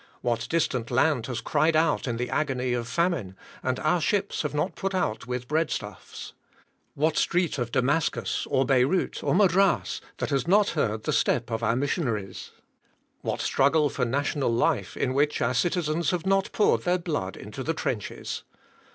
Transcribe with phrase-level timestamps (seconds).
[0.21, 4.55] What distant land has cried out in the agony of famine, and our ships have
[4.55, 6.33] not put out with bread stuffs!
[6.95, 11.61] What street of Damascus, or Beyrout, or Madras that has not heard the step of
[11.61, 12.49] our missionaries!
[13.21, 17.61] What struggle for national life, in which our citizens have not poured their blood into
[17.61, 18.41] the trenches!